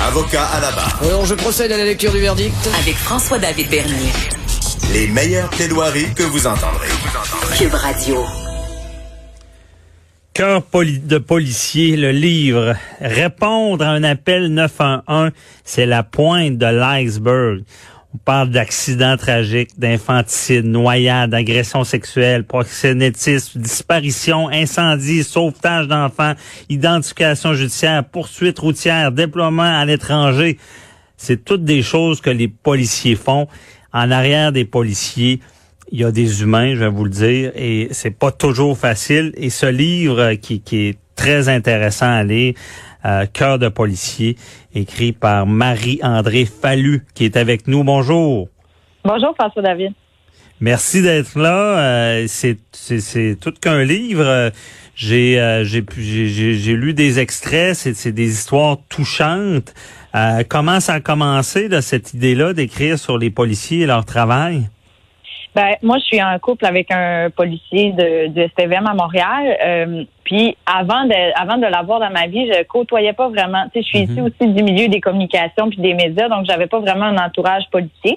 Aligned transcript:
Avocat 0.00 0.44
à 0.44 0.60
la 0.60 0.70
barre. 0.72 0.98
Alors, 1.02 1.26
je 1.26 1.34
procède 1.34 1.70
à 1.72 1.76
la 1.76 1.84
lecture 1.84 2.12
du 2.12 2.18
verdict. 2.20 2.54
avec 2.82 2.94
François-David 2.96 3.68
Bernier. 3.70 4.12
Les 4.92 5.06
meilleures 5.08 5.50
plaidoiries 5.50 6.12
que 6.14 6.22
vous 6.22 6.46
entendrez. 6.46 6.88
Cube 7.58 7.74
Radio. 7.74 8.24
Cœur 10.32 10.62
poli- 10.62 10.98
de 11.00 11.18
policier, 11.18 11.96
le 11.96 12.12
livre 12.12 12.74
Répondre 13.00 13.84
à 13.84 13.90
un 13.90 14.02
appel 14.04 14.48
911, 14.48 15.30
c'est 15.64 15.86
la 15.86 16.02
pointe 16.02 16.56
de 16.56 16.66
l'iceberg. 16.66 17.62
On 18.12 18.18
parle 18.18 18.50
d'accidents 18.50 19.16
tragiques, 19.16 19.78
d'infanticide, 19.78 20.64
noyades, 20.64 21.32
agressions 21.32 21.84
sexuelles, 21.84 22.44
proxénétisme, 22.44 23.60
disparition, 23.60 24.48
incendie, 24.48 25.22
sauvetage 25.22 25.86
d'enfants, 25.86 26.34
identification 26.68 27.54
judiciaire, 27.54 28.04
poursuite 28.04 28.58
routière, 28.58 29.12
déploiement 29.12 29.62
à 29.62 29.84
l'étranger. 29.84 30.58
C'est 31.16 31.44
toutes 31.44 31.64
des 31.64 31.82
choses 31.82 32.20
que 32.20 32.30
les 32.30 32.48
policiers 32.48 33.14
font. 33.14 33.46
En 33.92 34.10
arrière 34.10 34.50
des 34.50 34.64
policiers, 34.64 35.40
il 35.92 36.00
y 36.00 36.04
a 36.04 36.10
des 36.10 36.42
humains, 36.42 36.74
je 36.74 36.80
vais 36.80 36.88
vous 36.88 37.04
le 37.04 37.10
dire, 37.10 37.52
et 37.54 37.88
c'est 37.92 38.10
pas 38.10 38.32
toujours 38.32 38.76
facile. 38.76 39.32
Et 39.36 39.50
ce 39.50 39.66
livre 39.66 40.20
euh, 40.20 40.34
qui, 40.36 40.60
qui 40.60 40.88
est 40.88 40.98
très 41.14 41.48
intéressant 41.48 42.10
à 42.10 42.24
lire, 42.24 42.54
euh, 43.04 43.26
Cœur 43.32 43.58
de 43.58 43.68
policier, 43.68 44.36
écrit 44.74 45.12
par 45.12 45.46
Marie-André 45.46 46.44
Fallu, 46.46 47.04
qui 47.14 47.24
est 47.24 47.36
avec 47.36 47.66
nous. 47.66 47.84
Bonjour. 47.84 48.48
Bonjour 49.04 49.34
François 49.38 49.62
David. 49.62 49.92
Merci 50.60 51.00
d'être 51.00 51.38
là. 51.38 51.78
Euh, 51.78 52.24
c'est, 52.28 52.58
c'est, 52.72 53.00
c'est 53.00 53.36
tout 53.40 53.52
qu'un 53.58 53.82
livre. 53.82 54.50
J'ai, 54.94 55.40
euh, 55.40 55.64
j'ai, 55.64 55.80
pu- 55.80 56.02
j'ai, 56.02 56.28
j'ai- 56.28 56.54
j'ai 56.54 56.74
lu 56.74 56.92
des 56.92 57.18
extraits. 57.18 57.74
C'est, 57.74 57.94
c'est 57.94 58.12
des 58.12 58.28
histoires 58.30 58.76
touchantes. 58.90 59.72
Euh, 60.14 60.42
comment 60.46 60.80
ça 60.80 60.94
a 60.94 61.00
commencé, 61.00 61.68
là, 61.68 61.80
cette 61.80 62.12
idée-là 62.12 62.52
d'écrire 62.52 62.98
sur 62.98 63.16
les 63.16 63.30
policiers 63.30 63.80
et 63.80 63.86
leur 63.86 64.04
travail? 64.04 64.68
Ben 65.54 65.74
moi 65.82 65.98
je 65.98 66.04
suis 66.04 66.22
en 66.22 66.38
couple 66.38 66.64
avec 66.64 66.90
un 66.92 67.28
policier 67.30 67.92
de, 67.92 68.28
de 68.28 68.48
STVM 68.48 68.86
à 68.86 68.94
Montréal. 68.94 69.56
Euh, 69.64 70.04
puis 70.24 70.56
avant 70.64 71.04
de 71.04 71.40
avant 71.40 71.56
de 71.56 71.66
l'avoir 71.66 71.98
dans 72.00 72.10
ma 72.10 72.26
vie, 72.28 72.46
je 72.52 72.62
côtoyais 72.64 73.12
pas 73.12 73.28
vraiment. 73.28 73.64
Tu 73.74 73.82
sais, 73.82 73.82
je 73.82 73.88
suis 73.88 73.98
Mhm. 74.06 74.10
ici 74.12 74.20
aussi 74.20 74.52
du 74.52 74.62
milieu 74.62 74.88
des 74.88 75.00
communications 75.00 75.68
puis 75.68 75.78
des 75.78 75.94
médias, 75.94 76.28
donc 76.28 76.46
j'avais 76.48 76.66
pas 76.68 76.78
vraiment 76.78 77.06
un 77.06 77.18
entourage 77.18 77.64
policier. 77.70 78.16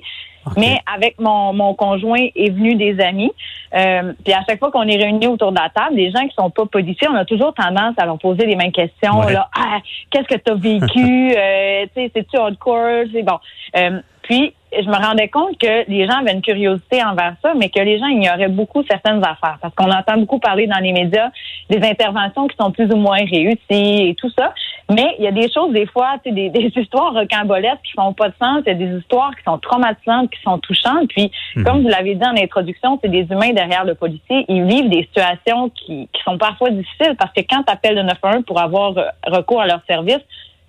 Mais 0.58 0.78
avec 0.94 1.22
mon, 1.22 1.54
mon 1.54 1.74
conjoint 1.74 2.28
est 2.36 2.50
venu 2.50 2.76
des 2.76 3.00
amis. 3.00 3.32
Euh, 3.74 4.12
puis 4.26 4.34
à 4.34 4.42
chaque 4.46 4.60
fois 4.60 4.72
qu'on 4.72 4.84
est 4.90 4.98
réunis 4.98 5.28
autour 5.28 5.54
de 5.54 5.58
la 5.58 5.70
table, 5.70 5.96
des 5.96 6.12
gens 6.12 6.28
qui 6.28 6.36
sont 6.38 6.50
pas 6.50 6.66
policiers, 6.66 7.08
on 7.10 7.16
a 7.16 7.24
toujours 7.24 7.54
tendance 7.54 7.96
à 7.98 8.06
leur 8.06 8.18
poser 8.20 8.46
les 8.46 8.58
mêmes 8.58 8.74
questions. 8.74 9.22
Ouais. 9.22 9.32
Là, 9.32 9.48
ah, 9.58 9.80
qu'est-ce 10.12 10.28
que 10.28 10.36
tu 10.36 10.52
as 10.52 10.56
vécu? 10.56 11.34
Euh, 11.38 11.86
Tu 11.96 12.02
sais, 12.02 12.12
c'est-tu 12.14 12.38
hardcore 12.38 13.06
C'est 13.14 13.24
bon. 13.24 13.40
Euh, 13.78 14.02
puis 14.24 14.54
je 14.82 14.88
me 14.88 14.96
rendais 14.96 15.28
compte 15.28 15.58
que 15.58 15.90
les 15.90 16.06
gens 16.08 16.20
avaient 16.20 16.34
une 16.34 16.42
curiosité 16.42 17.04
envers 17.04 17.36
ça, 17.42 17.54
mais 17.56 17.70
que 17.70 17.80
les 17.80 18.00
gens 18.00 18.08
ignoraient 18.08 18.48
beaucoup 18.50 18.84
certaines 18.90 19.24
affaires. 19.24 19.58
Parce 19.62 19.74
qu'on 19.76 19.92
entend 19.92 20.18
beaucoup 20.18 20.40
parler 20.40 20.68
dans 20.68 20.80
les 20.80 20.92
médias 20.92 21.30
des 21.70 21.78
interventions 21.88 22.48
qui 22.48 22.56
sont 22.60 22.72
plus 22.72 22.92
ou 22.92 22.98
moins 22.98 23.18
réussies 23.18 24.10
et 24.10 24.16
tout 24.18 24.30
ça. 24.38 24.54
Mais 24.92 25.16
il 25.18 25.24
y 25.24 25.28
a 25.28 25.32
des 25.32 25.50
choses, 25.52 25.72
des 25.72 25.86
fois, 25.86 26.18
tu 26.24 26.30
sais, 26.30 26.36
des, 26.36 26.50
des 26.58 26.72
histoires 26.76 27.14
rocambolesques 27.14 27.82
qui 27.84 27.94
font 27.94 28.14
pas 28.14 28.30
de 28.30 28.36
sens. 28.42 28.62
Il 28.66 28.70
y 28.70 28.72
a 28.72 28.76
des 28.76 28.98
histoires 28.98 29.36
qui 29.36 29.44
sont 29.44 29.58
traumatisantes, 29.58 30.30
qui 30.30 30.42
sont 30.42 30.58
touchantes. 30.60 31.08
Puis, 31.10 31.32
Mhm. 31.56 31.64
comme 31.64 31.82
vous 31.84 31.90
l'avez 31.90 32.16
dit 32.16 32.26
en 32.26 32.36
introduction, 32.36 33.00
c'est 33.02 33.10
des 33.10 33.26
humains 33.32 33.54
derrière 33.54 33.86
le 33.86 33.96
policier. 33.96 34.46
Ils 34.50 34.64
vivent 34.66 34.90
des 34.90 35.04
situations 35.04 35.70
qui, 35.70 36.10
qui 36.12 36.24
sont 36.24 36.38
parfois 36.38 36.70
difficiles 36.72 37.16
parce 37.18 37.32
que 37.34 37.42
quand 37.42 37.64
tu 37.64 37.72
appelles 37.72 37.96
le 37.96 38.04
911 38.04 38.44
pour 38.46 38.60
avoir 38.60 38.94
recours 39.28 39.62
à 39.62 39.68
leur 39.68 39.82
service, 39.88 40.20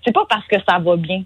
c'est 0.04 0.12
pas 0.12 0.26
parce 0.28 0.46
que 0.46 0.56
ça 0.68 0.78
va 0.78 0.96
bien. 0.96 1.22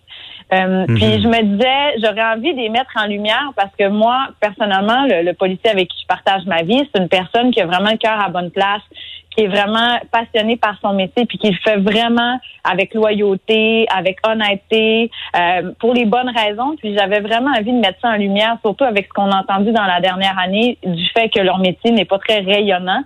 Euh, 0.52 0.86
Mhm. 0.88 0.94
Puis 0.94 1.22
je 1.22 1.28
me 1.28 1.42
disais, 1.42 2.00
j'aurais 2.02 2.24
envie 2.24 2.54
de 2.54 2.58
les 2.58 2.68
mettre 2.68 2.90
en 2.96 3.06
lumière 3.06 3.52
parce 3.56 3.74
que 3.78 3.88
moi, 3.88 4.28
personnellement, 4.40 5.04
le, 5.04 5.22
le 5.22 5.32
policier 5.34 5.70
avec 5.70 5.88
qui 5.88 6.02
je 6.02 6.06
partage 6.06 6.44
ma 6.46 6.62
vie, 6.62 6.88
c'est 6.92 7.00
une 7.00 7.08
personne 7.08 7.50
qui 7.50 7.60
a 7.60 7.66
vraiment 7.66 7.90
le 7.90 7.98
cœur 7.98 8.18
à 8.18 8.28
bonne 8.30 8.50
place, 8.50 8.82
qui 9.30 9.44
est 9.44 9.46
vraiment 9.46 9.98
passionné 10.10 10.56
par 10.56 10.76
son 10.80 10.94
métier, 10.94 11.26
puis 11.26 11.38
qui 11.38 11.50
le 11.50 11.56
fait 11.62 11.76
vraiment 11.76 12.40
avec 12.64 12.94
loyauté, 12.94 13.86
avec 13.94 14.18
honnêteté, 14.26 15.10
euh, 15.36 15.72
pour 15.78 15.94
les 15.94 16.06
bonnes 16.06 16.30
raisons. 16.34 16.74
Puis 16.78 16.96
j'avais 16.96 17.20
vraiment 17.20 17.50
envie 17.50 17.72
de 17.72 17.78
mettre 17.78 18.00
ça 18.00 18.10
en 18.10 18.16
lumière, 18.16 18.56
surtout 18.62 18.84
avec 18.84 19.06
ce 19.06 19.12
qu'on 19.12 19.30
a 19.30 19.40
entendu 19.40 19.72
dans 19.72 19.84
la 19.84 20.00
dernière 20.00 20.36
année 20.38 20.78
du 20.84 21.06
fait 21.16 21.28
que 21.28 21.40
leur 21.40 21.58
métier 21.58 21.90
n'est 21.90 22.06
pas 22.06 22.18
très 22.18 22.40
rayonnant. 22.40 23.02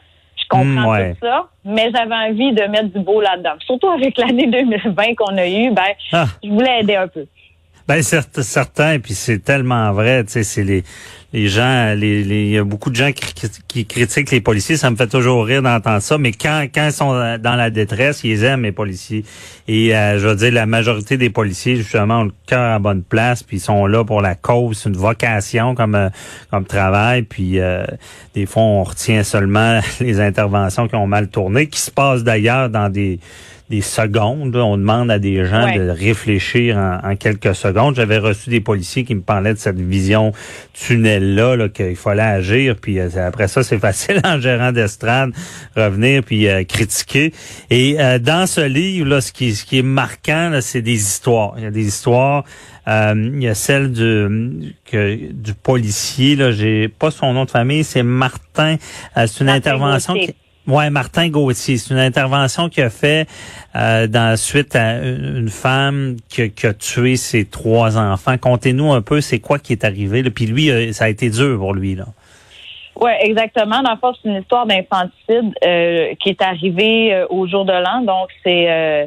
Comprends 0.53 0.65
Mm, 0.83 0.87
ouais. 0.87 1.15
tout 1.15 1.27
ça, 1.27 1.47
mais 1.65 1.91
j'avais 1.95 2.15
envie 2.15 2.53
de 2.53 2.63
mettre 2.65 2.93
du 2.93 3.01
beau 3.01 3.21
là-dedans. 3.21 3.55
Surtout 3.67 3.89
avec 3.89 4.17
l'année 4.19 4.47
2020 4.51 5.15
qu'on 5.17 5.37
a 5.39 5.47
eue, 5.49 5.71
ben, 5.71 5.83
Ah. 6.13 6.27
je 6.45 6.49
voulais 6.51 6.81
aider 6.81 6.97
un 6.97 7.09
peu. 7.09 7.25
Ben 7.93 8.03
certain, 8.03 8.99
puis 9.01 9.13
c'est 9.13 9.41
tellement 9.41 9.93
vrai, 9.93 10.25
tu 10.25 10.33
sais, 10.33 10.45
c'est 10.45 10.65
les 10.65 10.83
les 11.35 11.49
gens, 11.49 11.95
il 11.95 12.51
y 12.51 12.59
a 12.59 12.65
beaucoup 12.65 12.91
de 12.91 12.97
gens 12.97 13.11
qui, 13.13 13.87
critiquent 13.87 14.31
les 14.31 14.41
policiers, 14.41 14.77
ça 14.77 14.91
me 14.91 14.97
fait 14.97 15.07
toujours 15.07 15.45
rire 15.45 15.63
d'entendre 15.63 16.01
ça, 16.01 16.17
mais 16.17 16.33
quand 16.33 16.67
quand 16.75 16.87
ils 16.87 16.93
sont 16.93 17.13
dans 17.39 17.55
la 17.55 17.71
détresse, 17.71 18.23
ils 18.25 18.45
aiment 18.45 18.63
les 18.63 18.73
policiers. 18.73 19.25
Et 19.69 19.95
euh, 19.95 20.19
je 20.19 20.27
veux 20.27 20.37
dire, 20.37 20.53
la 20.53 20.67
majorité 20.67 21.17
des 21.19 21.31
policiers 21.31 21.77
justement 21.77 22.21
ont 22.21 22.25
le 22.25 22.33
cœur 22.47 22.75
à 22.75 22.79
bonne 22.79 23.03
place, 23.03 23.43
puis 23.43 23.59
ils 23.59 23.61
sont 23.61 23.87
là 23.87 24.05
pour 24.05 24.23
la 24.23 24.35
cause, 24.35 24.79
c'est 24.79 24.89
une 24.89 24.97
vocation 24.97 25.75
comme 25.75 25.95
euh, 25.95 26.09
comme 26.51 26.65
travail, 26.65 27.23
puis 27.23 27.61
euh, 27.61 27.85
des 28.35 28.47
fois 28.47 28.63
on 28.63 28.85
retient 28.85 29.23
seulement 29.23 29.81
les 30.01 30.19
interventions 30.21 30.89
qui 30.89 30.95
ont 30.95 31.07
mal 31.07 31.29
tourné, 31.29 31.67
qui 31.67 31.81
se 31.81 31.91
passent 31.91 32.25
d'ailleurs 32.25 32.71
dans 32.71 32.91
des 32.91 33.21
des 33.71 33.81
secondes. 33.81 34.55
On 34.57 34.77
demande 34.77 35.11
à 35.11 35.19
des 35.19 35.45
gens 35.47 35.65
Ouais. 35.65 35.79
de 35.79 35.89
réfléchir 35.89 36.77
en, 36.77 37.11
en 37.11 37.17
quelques 37.17 37.55
secondes. 37.55 37.95
J'avais 37.97 38.19
reçu 38.19 38.51
des 38.51 38.61
policiers 38.61 39.05
qui 39.05 39.15
me 39.15 39.23
parlaient 39.23 39.55
de 39.55 39.59
cette 39.59 39.81
vision 39.81 40.33
tunnel-là, 40.75 41.57
là, 41.57 41.69
qu'il 41.69 41.97
fallait 41.97 42.23
agir. 42.23 42.77
Puis 42.77 42.99
euh, 42.99 43.09
après 43.27 43.49
ça, 43.49 43.63
c'est 43.63 43.79
facile 43.89 44.21
en 44.25 44.41
gérant 44.41 44.73
d'estrade 44.73 45.31
revenir 45.77 46.23
puis 46.23 46.49
euh, 46.49 46.65
critiquer. 46.65 47.33
Et 47.71 47.97
euh, 48.01 48.19
dans 48.19 48.47
ce 48.47 48.61
livre, 48.61 49.09
là, 49.09 49.21
ce 49.21 49.33
qui, 49.33 49.55
ce 49.55 49.65
qui 49.65 49.79
est 49.79 49.83
marquant, 49.83 50.51
là, 50.51 50.61
c'est 50.61 50.83
des 50.83 50.95
histoires. 50.95 51.55
Il 51.57 51.65
y 51.65 51.67
a 51.67 51.71
des 51.71 51.87
histoires. 51.87 52.45
Euh, 52.89 53.15
il 53.17 53.43
y 53.43 53.49
a 53.49 53.55
celle 53.55 53.93
du 53.93 54.75
que, 54.85 55.31
du 55.33 55.55
policier. 55.55 56.35
Là, 56.37 56.51
j'ai 56.51 56.89
pas 56.89 57.11
son 57.13 57.33
nom 57.33 57.45
de 57.45 57.51
famille. 57.51 57.85
C'est 57.85 58.03
Martin. 58.03 58.77
Euh, 59.17 59.27
c'est 59.29 59.41
une 59.41 59.47
Martin 59.47 59.59
intervention. 59.71 60.15
Gauthier. 60.15 60.35
Ouais, 60.67 60.91
Martin 60.91 61.29
Gauthier. 61.29 61.77
C'est 61.77 61.93
une 61.93 62.01
intervention 62.01 62.69
qu'il 62.69 62.85
a 62.85 62.91
fait 62.91 63.27
euh, 63.75 64.07
dans 64.07 64.37
suite 64.37 64.77
à 64.77 64.99
une, 64.99 65.49
femme 65.49 66.17
qui, 66.29 66.43
a- 66.43 66.73
tué 66.75 67.17
ses 67.17 67.45
trois 67.45 67.99
enfants. 67.99 68.39
Contez-nous 68.39 68.93
un 68.93 69.03
peu, 69.03 69.21
c'est 69.21 69.41
quoi 69.41 69.59
qui 69.59 69.73
est 69.73 69.85
arrivé. 69.85 70.23
Là. 70.23 70.31
Puis 70.31 70.47
lui, 70.47 70.71
euh, 70.71 70.93
ça 70.93 71.07
a 71.07 71.09
été 71.09 71.31
dur 71.31 71.59
pour 71.59 71.75
lui. 71.75 71.97
là. 71.97 72.07
Oui, 73.01 73.11
exactement. 73.21 73.83
Dans 73.83 73.97
c'est 74.23 74.29
une 74.29 74.41
histoire 74.41 74.67
d'infanticide 74.67 75.53
euh, 75.67 76.15
qui 76.23 76.29
est 76.29 76.43
arrivée 76.43 77.13
euh, 77.13 77.27
au 77.31 77.49
jour 77.49 77.65
de 77.65 77.73
l'an. 77.73 78.03
Donc, 78.03 78.29
c'est 78.45 78.71
euh, 78.71 79.07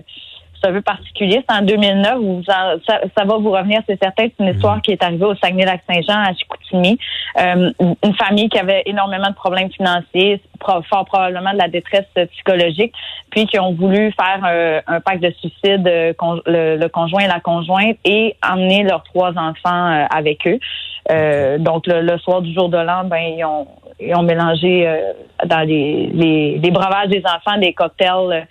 un 0.66 0.72
peu 0.74 0.82
particulier. 0.82 1.44
C'est 1.48 1.56
en 1.56 1.62
2009. 1.62 2.18
Vous, 2.20 2.44
en- 2.48 2.78
ça, 2.88 3.00
ça 3.18 3.24
va 3.26 3.38
vous 3.38 3.52
revenir, 3.52 3.82
c'est 3.88 4.02
certain. 4.02 4.24
C'est 4.26 4.44
une 4.44 4.54
histoire 4.54 4.82
qui 4.82 4.92
est 4.92 5.04
arrivée 5.04 5.26
au 5.26 5.36
Saguenay-Lac-Saint-Jean, 5.36 6.20
à 6.24 6.34
Chicoutimi. 6.34 6.98
Euh, 7.40 7.72
une 7.80 8.16
famille 8.16 8.50
qui 8.50 8.58
avait 8.60 8.84
énormément 8.86 9.30
de 9.30 9.36
problèmes 9.36 9.72
financiers, 9.72 10.42
fort 10.90 11.06
probablement 11.06 11.54
de 11.54 11.58
la 11.58 11.68
détresse 11.68 12.06
psychologique, 12.34 12.94
puis 13.30 13.46
qui 13.46 13.60
ont 13.60 13.74
voulu 13.74 14.12
faire 14.14 14.42
euh, 14.46 14.82
un 14.88 15.00
pacte 15.00 15.22
de 15.22 15.32
suicide, 15.40 15.88
euh, 15.88 16.14
con- 16.14 16.42
le, 16.46 16.78
le 16.78 16.90
conjoint 16.90 17.24
et 17.24 17.28
la 17.28 17.40
conjointe, 17.40 17.98
et 18.06 18.36
emmener 18.48 18.84
leurs 18.84 19.04
trois 19.04 19.32
enfants 19.38 20.06
avec 20.10 20.48
eux. 20.48 20.60
Donc, 21.60 21.86
le, 21.88 22.02
le 22.02 22.18
soir 22.18 22.42
du 22.42 22.54
jour 22.54 22.70
de 22.70 22.78
l'an, 22.78 23.04
ben, 23.06 23.18
ils 23.38 23.46
ont, 23.46 23.68
ils 24.00 24.16
ont 24.16 24.24
mélangé 24.24 24.92
dans 25.46 25.60
les, 25.68 26.10
les, 26.14 26.58
les 26.58 26.72
breuvages 26.72 27.10
des 27.10 27.22
enfants 27.26 27.58
des 27.60 27.74
cocktails 27.74 28.48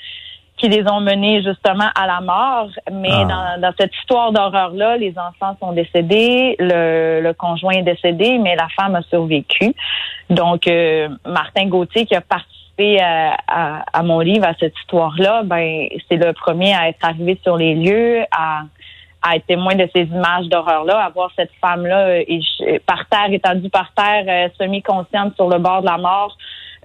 qui 0.56 0.69
les 0.69 0.89
ont 0.91 1.01
menés 1.01 1.43
justement 1.43 1.89
à 1.95 2.06
la 2.06 2.21
mort. 2.21 2.69
Mais 2.93 3.11
Ah. 3.12 3.25
dans, 3.56 3.61
dans 3.61 3.73
cette 3.79 3.95
histoire 3.97 4.33
d'horreur-là, 4.33 4.97
les 4.97 5.15
enfants 5.19 5.56
sont 5.61 5.73
décédés, 5.73 6.56
le, 6.59 7.21
le 7.23 7.33
conjoint 7.35 7.73
est 7.73 7.83
décédé, 7.83 8.39
mais 8.39 8.55
la 8.56 8.69
femme 8.77 8.95
a 8.95 9.03
survécu. 9.03 9.75
Donc, 10.31 10.67
euh, 10.69 11.09
Martin 11.27 11.67
Gauthier, 11.67 12.06
qui 12.06 12.15
a 12.15 12.21
participé 12.21 13.01
à, 13.01 13.37
à, 13.49 13.83
à 13.93 14.03
mon 14.03 14.21
livre, 14.21 14.47
à 14.47 14.55
cette 14.59 14.77
histoire-là, 14.79 15.43
ben 15.45 15.87
c'est 16.09 16.17
le 16.17 16.33
premier 16.33 16.75
à 16.75 16.89
être 16.89 17.05
arrivé 17.05 17.39
sur 17.43 17.56
les 17.56 17.75
lieux, 17.75 18.25
à 18.31 18.62
à 19.27 19.37
être 19.37 19.47
témoin 19.47 19.75
de 19.75 19.89
ces 19.97 20.03
images 20.03 20.49
d'horreur-là, 20.49 20.99
à 21.03 21.09
voir 21.09 21.31
cette 21.35 21.51
femme-là 21.59 22.09
euh, 22.09 22.79
par 22.85 23.06
terre, 23.09 23.33
étendue 23.33 23.71
par 23.71 23.91
terre, 23.95 24.25
euh, 24.29 24.49
semi-consciente 24.61 25.35
sur 25.37 25.49
le 25.49 25.59
bord 25.59 25.81
de 25.81 25.87
la 25.87 25.97
mort. 25.97 26.37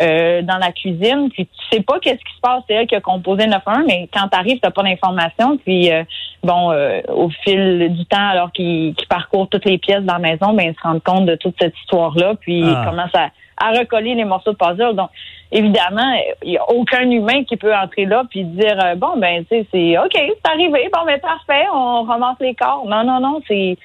Euh, 0.01 0.41
dans 0.43 0.57
la 0.57 0.71
cuisine, 0.71 1.29
puis 1.31 1.45
tu 1.47 1.75
sais 1.77 1.81
pas 1.83 1.99
qu'est-ce 1.99 2.15
qui 2.23 2.35
se 2.35 2.41
passe, 2.41 2.63
c'est 2.67 2.73
elle 2.75 2.87
qui 2.87 2.95
a 2.95 3.01
composé 3.01 3.47
911, 3.47 3.83
mais 3.87 4.07
quand 4.13 4.27
tu 4.29 4.37
arrives, 4.37 4.59
t'as 4.61 4.71
pas 4.71 4.83
d'informations, 4.83 5.57
puis 5.57 5.91
euh, 5.91 6.03
bon, 6.43 6.71
euh, 6.71 7.01
au 7.09 7.29
fil 7.43 7.93
du 7.93 8.05
temps, 8.05 8.29
alors 8.29 8.51
qu'ils 8.51 8.95
qu'ils 8.95 9.07
parcourent 9.07 9.49
toutes 9.49 9.65
les 9.65 9.77
pièces 9.77 10.03
dans 10.03 10.13
la 10.13 10.19
maison, 10.19 10.53
ben 10.53 10.69
ils 10.69 10.75
se 10.75 10.81
rendent 10.81 11.03
compte 11.03 11.25
de 11.25 11.35
toute 11.35 11.55
cette 11.59 11.77
histoire-là, 11.79 12.35
puis 12.39 12.63
Ah. 12.65 12.81
ils 12.81 12.89
commencent 12.89 13.15
à, 13.15 13.29
à 13.61 13.71
recoller 13.77 14.15
les 14.15 14.23
morceaux 14.23 14.53
de 14.53 14.57
puzzle. 14.57 14.95
Donc, 14.95 15.09
évidemment, 15.51 16.13
il 16.43 16.51
y 16.53 16.57
a 16.57 16.69
aucun 16.71 17.09
humain 17.09 17.43
qui 17.43 17.57
peut 17.57 17.75
entrer 17.75 18.05
là 18.05 18.23
puis 18.29 18.45
dire 18.45 18.77
euh, 18.85 18.95
bon 18.95 19.17
ben 19.17 19.43
tu 19.43 19.57
sais 19.57 19.67
c'est 19.71 19.97
ok, 19.97 20.11
c'est 20.13 20.49
arrivé, 20.51 20.89
bon 20.93 21.03
ben 21.05 21.19
parfait, 21.19 21.65
on 21.73 22.03
ramasse 22.03 22.37
les 22.39 22.55
corps. 22.55 22.85
Non 22.87 23.03
non 23.03 23.19
non, 23.19 23.41
c'est- 23.47 23.77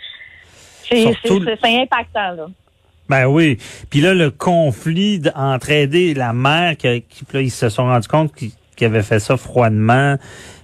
c'est 1.62 1.80
impactant 1.80 2.30
là. 2.36 2.46
Ben 3.08 3.26
oui. 3.26 3.58
Puis 3.90 4.00
là, 4.00 4.14
le 4.14 4.30
conflit 4.30 5.22
entre 5.34 5.70
aider 5.70 6.14
la 6.14 6.32
mère, 6.32 6.76
qui, 6.76 7.04
là, 7.32 7.40
ils 7.40 7.50
se 7.50 7.68
sont 7.68 7.84
rendus 7.84 8.08
compte 8.08 8.32
qu'ils 8.34 8.52
avaient 8.86 9.02
fait 9.02 9.20
ça 9.20 9.36
froidement, 9.36 10.16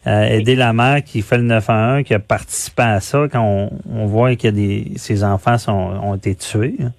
euh, 0.06 0.22
aider 0.24 0.56
la 0.56 0.72
mère 0.72 1.04
qui 1.04 1.20
fait 1.20 1.36
le 1.36 1.44
911, 1.44 2.04
qui 2.04 2.14
a 2.14 2.18
participé 2.18 2.82
à 2.82 3.00
ça, 3.00 3.26
quand 3.30 3.42
on, 3.42 3.70
on 3.94 4.06
voit 4.06 4.34
que 4.36 4.48
des, 4.48 4.92
ses 4.96 5.22
enfants 5.22 5.58
sont, 5.58 5.72
ont 5.72 6.14
été 6.14 6.34
tués. 6.34 6.76
hein. 6.82 6.92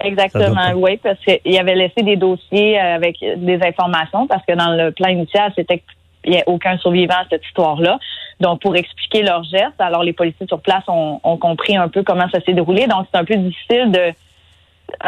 Exactement, 0.00 0.72
oui, 0.76 0.98
parce 1.02 1.18
qu'il 1.20 1.58
avait 1.58 1.74
laissé 1.74 2.02
des 2.02 2.16
dossiers 2.16 2.78
euh, 2.78 2.96
avec 2.96 3.16
des 3.20 3.58
informations, 3.62 4.26
parce 4.26 4.44
que 4.46 4.52
dans 4.52 4.72
le 4.72 4.90
plan 4.92 5.08
initial, 5.08 5.52
c'était 5.56 5.82
qu'il 6.22 6.32
n'y 6.32 6.40
a 6.40 6.44
aucun 6.46 6.76
survivant 6.78 7.14
à 7.14 7.24
cette 7.30 7.44
histoire-là. 7.46 7.98
Donc, 8.40 8.60
pour 8.60 8.76
expliquer 8.76 9.22
leurs 9.22 9.44
gestes, 9.44 9.80
alors 9.80 10.02
les 10.02 10.12
policiers 10.12 10.46
sur 10.46 10.60
place 10.60 10.84
ont, 10.88 11.20
ont 11.24 11.36
compris 11.38 11.76
un 11.76 11.88
peu 11.88 12.02
comment 12.02 12.28
ça 12.30 12.40
s'est 12.40 12.52
déroulé. 12.52 12.86
Donc, 12.86 13.06
c'est 13.10 13.18
un 13.18 13.24
peu 13.24 13.36
difficile 13.36 13.90
de... 13.90 14.12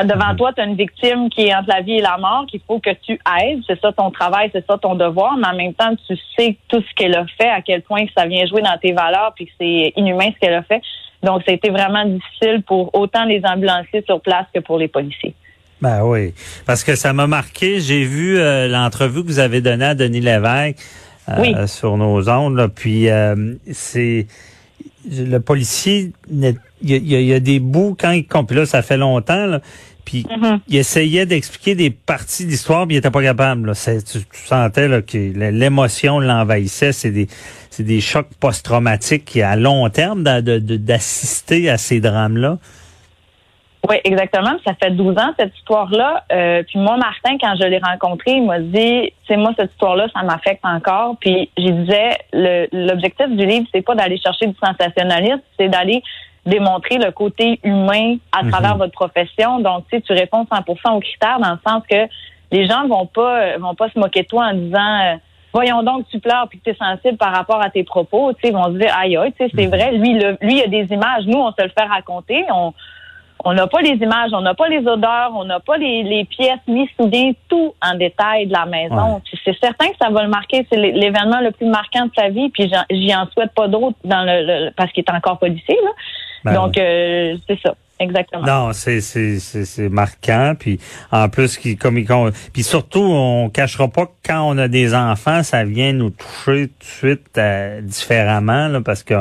Devant 0.02 0.34
toi, 0.34 0.52
tu 0.52 0.60
as 0.60 0.64
une 0.64 0.74
victime 0.74 1.30
qui 1.30 1.42
est 1.46 1.54
entre 1.54 1.68
la 1.68 1.82
vie 1.82 1.98
et 1.98 2.00
la 2.00 2.16
mort, 2.18 2.46
qu'il 2.48 2.60
faut 2.66 2.80
que 2.80 2.90
tu 2.90 3.12
aides. 3.12 3.60
C'est 3.66 3.80
ça 3.80 3.92
ton 3.92 4.10
travail, 4.10 4.50
c'est 4.52 4.66
ça 4.66 4.76
ton 4.76 4.96
devoir, 4.96 5.36
mais 5.36 5.46
en 5.46 5.54
même 5.54 5.74
temps, 5.74 5.94
tu 6.08 6.16
sais 6.36 6.56
tout 6.66 6.82
ce 6.82 6.94
qu'elle 6.96 7.14
a 7.14 7.24
fait, 7.40 7.48
à 7.48 7.62
quel 7.62 7.82
point 7.82 8.04
ça 8.16 8.26
vient 8.26 8.44
jouer 8.46 8.60
dans 8.60 8.76
tes 8.82 8.92
valeurs, 8.92 9.32
puis 9.36 9.46
que 9.46 9.52
c'est 9.60 9.92
inhumain 9.94 10.30
ce 10.34 10.38
qu'elle 10.40 10.54
a 10.54 10.62
fait. 10.62 10.82
Donc, 11.22 11.42
ça 11.44 11.52
a 11.52 11.54
été 11.54 11.70
vraiment 11.70 12.04
difficile 12.04 12.62
pour 12.66 12.92
autant 12.92 13.24
les 13.24 13.40
ambulanciers 13.44 14.02
sur 14.04 14.20
place 14.20 14.46
que 14.52 14.60
pour 14.60 14.78
les 14.78 14.88
policiers. 14.88 15.34
Ben 15.80 16.02
oui, 16.02 16.34
parce 16.66 16.82
que 16.82 16.96
ça 16.96 17.12
m'a 17.12 17.28
marqué. 17.28 17.78
J'ai 17.78 18.02
vu 18.02 18.38
euh, 18.38 18.66
l'entrevue 18.66 19.22
que 19.22 19.28
vous 19.28 19.38
avez 19.38 19.60
donnée 19.60 19.84
à 19.84 19.94
Denis 19.94 20.20
Lévesque 20.20 20.78
Oui. 21.38 21.54
sur 21.66 21.96
nos 21.96 22.28
ondes. 22.28 22.56
là. 22.56 22.68
Puis 22.68 23.08
euh, 23.08 23.54
c'est 23.72 24.26
le 25.10 25.38
policier. 25.38 26.12
Il 26.30 26.54
y, 26.82 26.94
a, 26.94 26.96
il 26.96 27.30
y 27.36 27.40
des 27.40 27.58
bouts 27.60 27.96
quand 27.98 28.10
il 28.12 28.26
compte. 28.26 28.50
Là, 28.52 28.66
ça 28.66 28.82
fait 28.82 28.96
longtemps. 28.96 29.46
Là, 29.46 29.60
puis 30.04 30.26
Mhm. 30.30 30.60
il 30.68 30.76
essayait 30.76 31.26
d'expliquer 31.26 31.74
des 31.74 31.90
parties 31.90 32.46
de 32.46 32.50
l'histoire, 32.50 32.86
puis 32.86 32.96
il 32.96 32.98
était 32.98 33.10
pas 33.10 33.22
capable. 33.22 33.66
Là. 33.68 33.74
Tu, 33.74 34.20
tu 34.24 34.46
sentais 34.46 34.88
là, 34.88 35.02
que 35.02 35.18
l'émotion 35.50 36.18
l'envahissait. 36.20 36.92
C'est 36.92 37.10
des 37.10 37.26
c'est 37.70 37.82
des 37.84 38.00
chocs 38.00 38.28
post-traumatiques 38.40 39.24
qui, 39.26 39.42
à 39.42 39.54
long 39.54 39.88
terme, 39.90 40.24
d'assister 40.24 41.70
à 41.70 41.76
ces 41.78 42.00
drames-là. 42.00 42.58
Oui, 43.88 43.96
exactement. 44.04 44.52
Ça 44.66 44.74
fait 44.74 44.90
12 44.90 45.16
ans, 45.18 45.32
cette 45.38 45.54
histoire-là. 45.56 46.24
Euh, 46.32 46.62
puis 46.64 46.78
moi, 46.78 46.96
Martin, 46.96 47.36
quand 47.40 47.54
je 47.60 47.64
l'ai 47.66 47.78
rencontré, 47.78 48.32
il 48.32 48.44
m'a 48.44 48.58
dit, 48.58 49.12
c'est 49.26 49.36
moi, 49.36 49.52
cette 49.56 49.70
histoire-là, 49.72 50.06
ça 50.14 50.22
m'affecte 50.24 50.64
encore. 50.64 51.16
Puis 51.20 51.48
je 51.56 51.68
disais, 51.70 52.18
le- 52.32 52.66
l'objectif 52.72 53.28
du 53.28 53.46
livre, 53.46 53.66
c'est 53.72 53.82
pas 53.82 53.94
d'aller 53.94 54.18
chercher 54.18 54.46
du 54.46 54.56
sensationnalisme, 54.62 55.40
c'est 55.58 55.68
d'aller 55.68 56.02
démontrer 56.44 56.96
le 56.98 57.12
côté 57.12 57.60
humain 57.62 58.16
à 58.32 58.42
Mhm. 58.42 58.50
travers 58.50 58.76
votre 58.76 58.92
profession. 58.92 59.60
Donc, 59.60 59.84
tu 59.90 59.96
sais, 59.96 60.02
tu 60.02 60.12
réponds 60.12 60.44
100% 60.50 60.94
aux 60.96 61.00
critères 61.00 61.38
dans 61.40 61.52
le 61.52 61.58
sens 61.66 61.82
que 61.88 62.08
les 62.50 62.66
gens 62.66 62.86
vont 62.88 63.06
pas 63.06 63.40
euh, 63.42 63.58
vont 63.58 63.74
pas 63.74 63.90
se 63.90 63.98
moquer 63.98 64.22
de 64.22 64.28
toi 64.28 64.46
en 64.46 64.54
disant 64.54 65.00
euh, 65.04 65.14
voyons 65.52 65.82
donc 65.82 66.06
tu 66.10 66.18
pleures 66.18 66.46
puis 66.48 66.58
que 66.58 66.64
tu 66.64 66.70
es 66.70 66.74
sensible 66.74 67.18
par 67.18 67.32
rapport 67.34 67.62
à 67.62 67.68
tes 67.68 67.84
propos, 67.84 68.32
tu 68.32 68.40
sais, 68.40 68.48
ils 68.48 68.54
vont 68.54 68.64
se 68.72 68.78
dire 68.78 68.90
aïe 68.98 69.16
aïe, 69.18 69.32
tu 69.38 69.44
sais, 69.44 69.52
c'est 69.54 69.66
vrai, 69.66 69.92
lui 69.92 70.14
le- 70.14 70.38
lui 70.40 70.56
il 70.58 70.62
a 70.62 70.66
des 70.68 70.86
images, 70.94 71.24
nous 71.26 71.38
on 71.38 71.50
se 71.52 71.62
le 71.62 71.68
fait 71.68 71.84
raconter, 71.84 72.44
on 72.50 72.72
on 73.44 73.52
n'a 73.52 73.66
pas 73.66 73.80
les 73.80 73.90
images, 73.94 74.30
on 74.32 74.40
n'a 74.40 74.54
pas 74.54 74.68
les 74.68 74.86
odeurs, 74.86 75.32
on 75.34 75.44
n'a 75.44 75.60
pas 75.60 75.76
les, 75.76 76.02
les 76.02 76.24
pièces 76.24 76.58
ni 76.66 76.88
souliers, 76.98 77.36
tout 77.48 77.72
en 77.82 77.94
détail 77.96 78.46
de 78.46 78.52
la 78.52 78.66
maison. 78.66 79.14
Ouais. 79.16 79.38
C'est 79.44 79.58
certain 79.58 79.88
que 79.88 79.96
ça 80.00 80.10
va 80.10 80.22
le 80.22 80.28
marquer. 80.28 80.66
C'est 80.70 80.76
l'é- 80.78 80.92
l'événement 80.92 81.40
le 81.40 81.50
plus 81.52 81.66
marquant 81.66 82.06
de 82.06 82.10
sa 82.16 82.28
vie. 82.30 82.48
Puis 82.50 82.68
j'en- 82.72 82.84
j'y 82.90 83.14
en 83.14 83.26
souhaite 83.30 83.52
pas 83.54 83.68
d'autres 83.68 83.96
dans 84.04 84.22
le, 84.24 84.44
le- 84.66 84.70
parce 84.76 84.90
qu'il 84.92 85.04
est 85.06 85.12
encore 85.12 85.38
policier. 85.38 85.76
Là. 85.84 85.90
Ben 86.44 86.54
Donc 86.54 86.76
euh, 86.78 87.36
c'est 87.48 87.58
ça, 87.60 87.74
exactement. 87.98 88.44
Non, 88.44 88.72
c'est 88.72 89.00
c'est 89.00 89.38
c'est 89.38 89.88
marquant 89.88 90.54
puis 90.58 90.78
en 91.10 91.28
plus 91.28 91.56
qui 91.56 91.76
comme 91.76 91.98
puis 92.52 92.62
surtout 92.62 93.00
on 93.00 93.50
cachera 93.50 93.88
pas 93.88 94.06
que 94.06 94.12
quand 94.24 94.42
on 94.42 94.58
a 94.58 94.68
des 94.68 94.94
enfants, 94.94 95.42
ça 95.42 95.64
vient 95.64 95.92
nous 95.92 96.10
toucher 96.10 96.68
tout 96.68 96.78
de 96.78 96.84
suite 96.84 97.38
euh, 97.38 97.80
différemment 97.80 98.68
là, 98.68 98.80
parce 98.80 99.02
que 99.02 99.14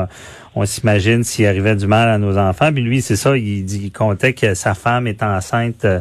on 0.54 0.64
s'imagine 0.64 1.24
s'il 1.24 1.46
arrivait 1.46 1.76
du 1.76 1.86
mal 1.86 2.08
à 2.08 2.18
nos 2.18 2.36
enfants. 2.36 2.72
Puis 2.72 2.82
lui, 2.82 3.00
c'est 3.02 3.16
ça, 3.16 3.36
il 3.36 3.64
dit 3.64 3.80
il 3.84 3.92
comptait 3.92 4.32
que 4.32 4.54
sa 4.54 4.74
femme 4.74 5.06
est 5.06 5.22
enceinte 5.22 5.84
euh, 5.84 6.00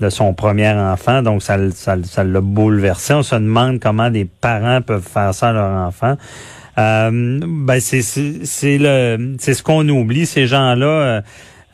de 0.00 0.10
son 0.10 0.32
premier 0.32 0.70
enfant, 0.70 1.22
donc 1.22 1.42
ça 1.42 1.56
ça 1.72 1.96
ça 2.02 2.24
l'a 2.24 2.40
bouleversé. 2.40 3.14
On 3.14 3.22
se 3.22 3.34
demande 3.34 3.80
comment 3.80 4.10
des 4.10 4.24
parents 4.24 4.80
peuvent 4.82 5.06
faire 5.06 5.34
ça 5.34 5.48
à 5.48 5.52
leur 5.52 5.72
enfant. 5.86 6.16
Euh, 6.78 7.40
ben 7.42 7.80
c'est 7.80 8.02
c'est 8.02 8.78
le 8.78 9.34
c'est 9.40 9.54
ce 9.54 9.62
qu'on 9.64 9.88
oublie 9.88 10.26
ces 10.26 10.46
gens-là 10.46 11.22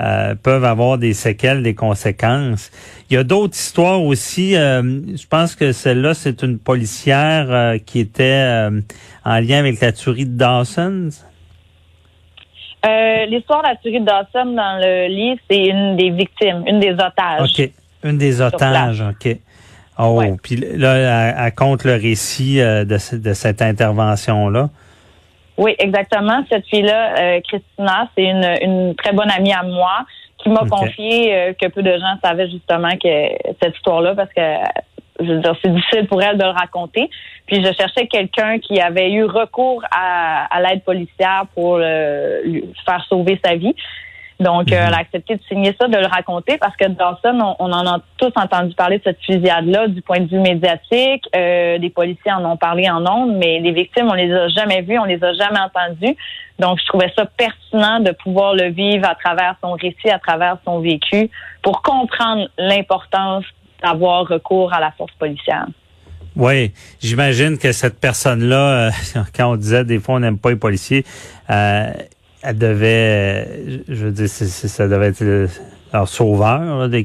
euh, 0.00 0.34
peuvent 0.34 0.64
avoir 0.64 0.98
des 0.98 1.12
séquelles, 1.12 1.62
des 1.62 1.74
conséquences. 1.74 2.70
Il 3.10 3.14
y 3.14 3.16
a 3.16 3.24
d'autres 3.24 3.54
histoires 3.54 4.02
aussi. 4.02 4.56
euh, 4.56 4.82
je 4.82 5.26
pense 5.26 5.54
que 5.54 5.72
celle-là 5.72 6.14
c'est 6.14 6.42
une 6.42 6.58
policière 6.58 7.46
euh, 7.50 7.78
qui 7.78 8.00
était 8.00 8.24
euh, 8.24 8.80
en 9.24 9.38
lien 9.40 9.58
avec 9.58 9.80
la 9.80 9.92
tuerie 9.92 10.26
de 10.26 10.36
Dawson. 10.36 11.10
Euh, 12.86 13.26
L'histoire 13.26 13.62
de 13.62 13.68
la 13.68 13.76
tuerie 13.76 14.00
de 14.00 14.04
Dawson 14.06 14.52
dans 14.54 14.78
le 14.82 15.08
livre, 15.08 15.40
c'est 15.50 15.64
une 15.66 15.96
des 15.96 16.10
victimes, 16.10 16.64
une 16.66 16.80
des 16.80 16.92
otages. 16.92 17.50
Ok, 17.58 17.70
une 18.02 18.18
des 18.18 18.40
otages. 18.42 19.00
Ok. 19.00 19.36
Oh, 19.96 20.20
puis 20.42 20.56
là, 20.56 20.96
elle, 20.96 21.36
elle 21.38 21.54
compte 21.54 21.84
le 21.84 21.94
récit 21.94 22.60
euh, 22.60 22.84
de, 22.84 22.98
de 23.16 23.32
cette 23.32 23.62
intervention-là. 23.62 24.68
Oui, 25.56 25.74
exactement. 25.78 26.44
Cette 26.50 26.66
fille-là, 26.66 27.14
euh, 27.18 27.40
Christina, 27.40 28.08
c'est 28.16 28.24
une, 28.24 28.56
une 28.60 28.94
très 28.96 29.12
bonne 29.12 29.30
amie 29.30 29.52
à 29.52 29.62
moi 29.62 30.04
qui 30.38 30.48
m'a 30.50 30.64
confié 30.68 31.34
euh, 31.34 31.52
que 31.52 31.68
peu 31.68 31.82
de 31.82 31.92
gens 31.92 32.16
savaient 32.22 32.50
justement 32.50 32.90
que 33.02 33.28
cette 33.62 33.76
histoire-là 33.76 34.14
parce 34.14 34.32
que 34.32 34.42
je 35.20 35.26
veux 35.26 35.40
dire, 35.40 35.54
c'est 35.62 35.72
difficile 35.72 36.06
pour 36.08 36.20
elle 36.22 36.36
de 36.36 36.42
le 36.44 36.50
raconter. 36.50 37.08
Puis 37.46 37.64
je 37.64 37.72
cherchais 37.72 38.06
quelqu'un 38.08 38.58
qui 38.58 38.80
avait 38.80 39.12
eu 39.12 39.24
recours 39.24 39.82
à, 39.90 40.46
à 40.54 40.60
l'aide 40.60 40.82
policière 40.82 41.44
pour 41.54 41.78
euh, 41.80 42.42
lui 42.44 42.64
faire 42.84 43.04
sauver 43.08 43.40
sa 43.44 43.54
vie. 43.54 43.74
Donc, 44.44 44.70
euh, 44.70 44.76
Mhm. 44.76 44.84
elle 44.88 44.94
a 44.94 44.98
accepté 44.98 45.36
de 45.36 45.42
signer 45.48 45.74
ça, 45.80 45.88
de 45.88 45.96
le 45.96 46.06
raconter, 46.06 46.58
parce 46.58 46.76
que 46.76 46.86
Dawson, 46.86 47.38
on, 47.40 47.56
on 47.58 47.72
en 47.72 47.86
a 47.86 48.00
tous 48.18 48.32
entendu 48.36 48.74
parler 48.74 48.98
de 48.98 49.04
cette 49.04 49.20
fusillade-là 49.24 49.88
du 49.88 50.02
point 50.02 50.20
de 50.20 50.28
vue 50.28 50.40
médiatique. 50.40 51.24
Euh, 51.34 51.78
les 51.78 51.90
policiers 51.90 52.32
en 52.32 52.44
ont 52.44 52.56
parlé 52.56 52.88
en 52.90 53.04
ondes, 53.06 53.36
mais 53.36 53.58
les 53.60 53.72
victimes, 53.72 54.08
on 54.10 54.14
les 54.14 54.30
a 54.32 54.48
jamais 54.48 54.82
vues, 54.82 54.98
on 54.98 55.04
les 55.04 55.22
a 55.24 55.32
jamais 55.32 55.60
entendues. 55.60 56.16
Donc, 56.58 56.78
je 56.80 56.86
trouvais 56.86 57.10
ça 57.16 57.24
pertinent 57.26 58.00
de 58.00 58.12
pouvoir 58.12 58.54
le 58.54 58.68
vivre 58.70 59.08
à 59.08 59.14
travers 59.14 59.56
son 59.62 59.72
récit, 59.72 60.10
à 60.10 60.18
travers 60.18 60.58
son 60.64 60.80
vécu, 60.80 61.30
pour 61.62 61.82
comprendre 61.82 62.46
l'importance 62.58 63.44
d'avoir 63.82 64.26
recours 64.28 64.72
à 64.72 64.80
la 64.80 64.90
force 64.92 65.12
policière. 65.18 65.66
Oui, 66.36 66.72
j'imagine 67.00 67.58
que 67.58 67.70
cette 67.72 68.00
personne-là, 68.00 68.88
euh, 68.88 68.90
quand 69.36 69.52
on 69.52 69.56
disait 69.56 69.84
des 69.84 70.00
fois 70.00 70.16
on 70.16 70.20
n'aime 70.20 70.38
pas 70.38 70.50
les 70.50 70.56
policiers, 70.56 71.04
euh, 71.48 71.92
elle 72.44 72.58
devait, 72.58 73.46
euh, 73.46 73.78
je 73.88 74.06
veux 74.06 74.12
dire, 74.12 74.28
ça 74.28 74.88
devait 74.88 75.08
être 75.08 75.48
leur 75.92 76.08
sauveur. 76.08 76.88
de 76.88 77.04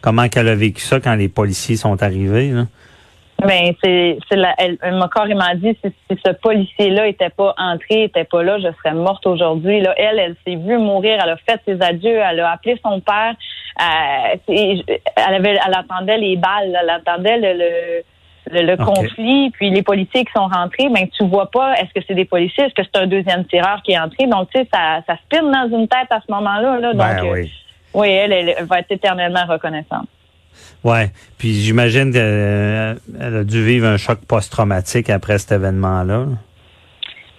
comment 0.00 0.28
qu'elle 0.28 0.48
a 0.48 0.54
vécu 0.54 0.80
ça 0.80 1.00
quand 1.00 1.14
les 1.14 1.28
policiers 1.28 1.76
sont 1.76 2.02
arrivés. 2.02 2.50
Là. 2.50 2.64
Ben, 3.46 3.72
c'est, 3.82 4.18
elle, 4.58 4.78
elle 4.82 4.96
m'a 4.96 5.08
carrément 5.08 5.54
dit 5.54 5.76
si, 5.84 5.92
si 6.10 6.18
ce 6.26 6.32
policier-là 6.32 7.06
était 7.06 7.30
pas 7.30 7.54
entré, 7.56 8.04
était 8.04 8.24
pas 8.24 8.42
là, 8.42 8.58
je 8.58 8.66
serais 8.78 8.94
morte 8.94 9.24
aujourd'hui. 9.26 9.80
Là, 9.80 9.94
elle, 9.96 10.18
elle 10.18 10.36
s'est 10.44 10.56
vue 10.56 10.78
mourir, 10.78 11.20
elle 11.22 11.30
a 11.30 11.36
fait 11.36 11.60
ses 11.64 11.80
adieux, 11.80 12.18
elle 12.18 12.40
a 12.40 12.50
appelé 12.50 12.80
son 12.84 13.00
père. 13.00 13.36
Euh, 13.80 14.36
elle 14.48 15.34
avait, 15.34 15.56
elle 15.64 15.74
attendait 15.74 16.18
les 16.18 16.36
balles, 16.36 16.76
elle 16.82 16.90
attendait 16.90 17.38
le, 17.38 17.52
le, 17.58 18.02
le, 18.50 18.76
conflit, 18.76 19.50
puis 19.50 19.70
les 19.70 19.82
policiers 19.82 20.24
qui 20.24 20.32
sont 20.34 20.46
rentrés. 20.46 20.88
Ben, 20.90 21.08
tu 21.08 21.24
vois 21.26 21.50
pas, 21.50 21.74
est-ce 21.74 21.92
que 21.94 22.04
c'est 22.06 22.14
des 22.14 22.24
policiers, 22.24 22.64
est-ce 22.64 22.74
que 22.74 22.82
c'est 22.82 23.00
un 23.00 23.06
deuxième 23.06 23.44
tireur 23.46 23.80
qui 23.82 23.92
est 23.92 23.98
entré? 23.98 24.26
Donc, 24.26 24.48
tu 24.50 24.60
sais, 24.60 24.68
ça, 24.72 25.00
ça 25.06 25.16
spinne 25.24 25.50
dans 25.50 25.68
une 25.78 25.88
tête 25.88 26.08
à 26.10 26.20
ce 26.26 26.32
moment-là. 26.32 26.78
Là, 26.80 26.92
donc, 26.92 26.98
Ben 26.98 27.24
euh, 27.24 27.32
oui. 27.32 27.52
oui, 27.94 28.08
elle, 28.08 28.32
elle 28.32 28.64
va 28.64 28.80
être 28.80 28.90
éternellement 28.90 29.44
reconnaissante. 29.46 30.08
Ouais. 30.84 31.10
Puis 31.38 31.54
j'imagine 31.54 32.12
qu'elle 32.12 32.98
a 33.20 33.44
dû 33.44 33.64
vivre 33.64 33.86
un 33.86 33.96
choc 33.96 34.20
post-traumatique 34.26 35.10
après 35.10 35.38
cet 35.38 35.52
événement-là. 35.52 36.26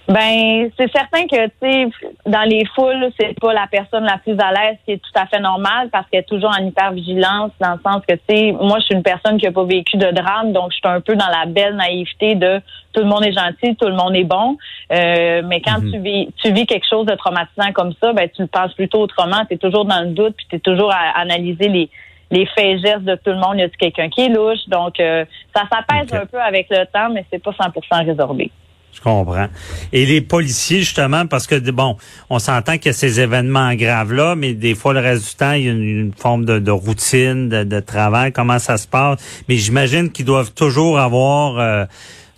Ben, 0.10 0.72
c'est 0.76 0.92
certain 0.92 1.28
que, 1.28 1.46
tu 1.46 1.52
sais, 1.62 1.88
dans 2.26 2.42
les 2.42 2.66
foules, 2.74 3.12
c'est 3.20 3.40
pas 3.40 3.54
la 3.54 3.68
personne 3.68 4.06
la 4.06 4.18
plus 4.18 4.36
à 4.40 4.52
l'aise, 4.52 4.78
qui 4.84 4.94
est 4.94 4.98
tout 4.98 5.12
à 5.14 5.28
fait 5.28 5.40
normal 5.40 5.90
parce 5.92 6.10
qu'elle 6.10 6.22
est 6.22 6.24
toujours 6.24 6.50
en 6.50 6.66
hypervigilance, 6.66 7.52
dans 7.60 7.74
le 7.74 7.80
sens 7.86 8.02
que, 8.08 8.16
tu 8.16 8.22
sais, 8.28 8.52
moi, 8.54 8.80
je 8.80 8.86
suis 8.86 8.96
une 8.96 9.04
personne 9.04 9.38
qui 9.38 9.46
a 9.46 9.52
pas 9.52 9.64
vécu 9.66 9.98
de 9.98 10.10
drame, 10.10 10.52
donc 10.52 10.72
je 10.72 10.78
suis 10.78 10.88
un 10.88 11.00
peu 11.00 11.16
dans 11.16 11.28
la 11.28 11.46
belle 11.46 11.76
naïveté 11.76 12.34
de 12.34 12.60
tout 12.92 13.02
le 13.02 13.06
monde 13.06 13.24
est 13.24 13.34
gentil, 13.34 13.76
tout 13.76 13.88
le 13.88 13.94
monde 13.94 14.16
est 14.16 14.24
bon. 14.24 14.58
Euh, 14.92 15.44
mais 15.46 15.62
quand 15.62 15.80
tu 15.80 16.00
vis 16.00 16.30
tu 16.42 16.52
vis 16.54 16.66
quelque 16.66 16.88
chose 16.90 17.06
de 17.06 17.14
traumatisant 17.14 17.72
comme 17.74 17.94
ça, 18.02 18.12
ben 18.12 18.28
tu 18.36 18.42
le 18.42 18.48
penses 18.48 18.74
plutôt 18.74 19.02
autrement. 19.02 19.46
Tu 19.48 19.54
es 19.54 19.58
toujours 19.58 19.86
dans 19.86 20.02
le 20.02 20.08
doute, 20.08 20.34
puis 20.36 20.48
tu 20.50 20.56
es 20.56 20.60
toujours 20.60 20.92
à 20.92 21.20
analyser 21.20 21.68
les 21.68 21.90
les 22.32 22.48
faits 22.48 22.66
et 22.66 22.80
gestes 22.80 23.04
de 23.04 23.16
tout 23.16 23.30
le 23.30 23.38
monde. 23.38 23.60
Y 23.60 23.64
a 23.64 23.70
quelqu'un 23.70 24.10
qui 24.10 24.22
est 24.22 24.30
louche? 24.30 24.68
Donc, 24.68 25.00
euh, 25.00 25.26
ça 25.56 25.64
s'apaise 25.72 26.12
un 26.14 26.26
peu 26.26 26.40
avec 26.40 26.68
le 26.72 26.86
temps, 26.86 27.10
mais 27.12 27.26
c'est 27.32 27.42
pas 27.44 27.52
100% 27.52 28.06
résorbé. 28.06 28.52
Je 28.94 29.02
comprends. 29.02 29.48
Et 29.94 30.06
les 30.06 30.20
policiers, 30.20 30.80
justement, 30.80 31.26
parce 31.26 31.48
que, 31.48 31.56
bon, 31.72 31.96
on 32.30 32.40
s'entend 32.40 32.74
qu'il 32.78 32.88
y 32.88 32.90
a 32.90 32.94
ces 32.94 33.22
événements 33.22 33.74
graves-là, 33.74 34.36
mais 34.36 34.54
des 34.54 34.76
fois, 34.76 34.94
le 34.94 35.00
reste 35.00 35.30
du 35.30 35.36
temps, 35.36 35.54
il 35.54 35.64
y 35.64 35.70
a 35.70 35.72
une, 35.72 36.12
forme 36.14 36.44
de, 36.46 36.72
routine, 36.72 37.48
de, 37.48 37.80
travail, 37.80 38.34
comment 38.34 38.60
ça 38.60 38.78
se 38.78 38.88
passe. 38.88 39.44
Mais 39.48 39.56
j'imagine 39.56 40.12
qu'ils 40.12 40.26
doivent 40.26 40.54
toujours 40.54 41.00
avoir... 41.00 41.60
Euh, 41.60 41.86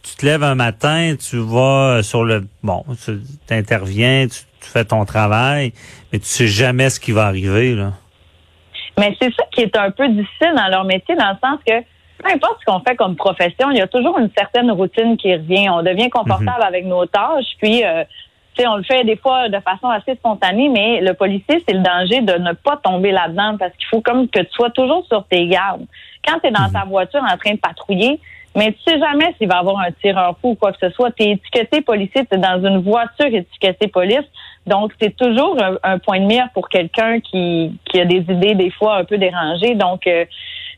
tu 0.03 0.15
te 0.15 0.25
lèves 0.25 0.43
un 0.43 0.55
matin, 0.55 1.15
tu 1.15 1.37
vas 1.37 2.01
sur 2.03 2.23
le... 2.23 2.45
Bon, 2.63 2.83
tu 3.05 3.19
interviens, 3.51 4.27
tu, 4.27 4.41
tu 4.61 4.69
fais 4.69 4.85
ton 4.85 5.05
travail, 5.05 5.73
mais 6.11 6.19
tu 6.19 6.25
sais 6.25 6.47
jamais 6.47 6.89
ce 6.89 6.99
qui 6.99 7.11
va 7.11 7.25
arriver, 7.25 7.75
là. 7.75 7.93
Mais 8.99 9.15
c'est 9.21 9.33
ça 9.33 9.43
qui 9.51 9.61
est 9.61 9.75
un 9.75 9.91
peu 9.91 10.07
difficile 10.09 10.53
dans 10.55 10.67
leur 10.67 10.83
métier, 10.83 11.15
dans 11.15 11.31
le 11.31 11.37
sens 11.41 11.59
que 11.65 11.73
peu 12.21 12.31
importe 12.31 12.59
ce 12.61 12.65
qu'on 12.65 12.79
fait 12.81 12.95
comme 12.95 13.15
profession, 13.15 13.71
il 13.71 13.77
y 13.77 13.81
a 13.81 13.87
toujours 13.87 14.17
une 14.17 14.29
certaine 14.37 14.71
routine 14.71 15.17
qui 15.17 15.33
revient. 15.33 15.69
On 15.69 15.83
devient 15.83 16.09
confortable 16.09 16.59
mhm. 16.59 16.67
avec 16.67 16.85
nos 16.85 17.05
tâches, 17.05 17.55
puis 17.59 17.83
euh, 17.83 18.03
on 18.65 18.77
le 18.77 18.83
fait 18.83 19.03
des 19.03 19.15
fois 19.15 19.49
de 19.49 19.59
façon 19.59 19.89
assez 19.89 20.15
spontanée, 20.15 20.69
mais 20.69 21.01
le 21.01 21.13
policier, 21.13 21.63
c'est 21.67 21.73
le 21.73 21.81
danger 21.81 22.21
de 22.21 22.33
ne 22.33 22.53
pas 22.53 22.77
tomber 22.77 23.11
là-dedans 23.11 23.55
parce 23.57 23.73
qu'il 23.75 23.87
faut 23.87 24.01
comme 24.01 24.27
que 24.27 24.39
tu 24.39 24.51
sois 24.51 24.69
toujours 24.69 25.05
sur 25.07 25.25
tes 25.25 25.47
gardes. 25.47 25.85
Quand 26.25 26.39
tu 26.39 26.47
es 26.47 26.51
dans 26.51 26.67
mhm. 26.67 26.73
ta 26.73 26.85
voiture 26.85 27.21
en 27.21 27.37
train 27.37 27.53
de 27.53 27.59
patrouiller, 27.59 28.19
mais 28.55 28.73
tu 28.73 28.79
sais 28.85 28.99
jamais 28.99 29.33
s'il 29.37 29.47
va 29.47 29.55
y 29.55 29.59
avoir 29.59 29.79
un 29.79 29.91
tireur 29.91 30.35
fou 30.41 30.49
ou 30.49 30.55
quoi 30.55 30.73
que 30.73 30.79
ce 30.81 30.89
soit. 30.89 31.11
Tu 31.11 31.23
es 31.23 31.31
étiqueté 31.31 31.81
policier, 31.81 32.25
tu 32.25 32.35
es 32.35 32.37
dans 32.37 32.61
une 32.63 32.79
voiture 32.79 33.27
étiquetée 33.27 33.87
police. 33.87 34.27
Donc, 34.67 34.91
c'est 35.01 35.15
toujours 35.15 35.57
un, 35.83 35.97
point 35.99 36.19
de 36.19 36.25
mire 36.25 36.47
pour 36.53 36.69
quelqu'un 36.69 37.19
qui, 37.19 37.79
qui 37.85 37.99
a 37.99 38.05
des 38.05 38.17
idées 38.17 38.55
des 38.55 38.69
fois 38.69 38.97
un 38.97 39.05
peu 39.05 39.17
dérangées. 39.17 39.73
Donc, 39.75 40.05
euh, 40.05 40.25